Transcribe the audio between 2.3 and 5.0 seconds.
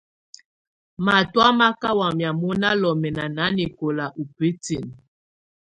mɔ̀ná lɔmɛna nanɛkɔla ù bǝtinǝ́.